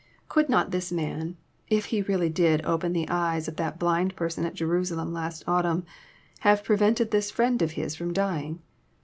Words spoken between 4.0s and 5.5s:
person at Jerusalem last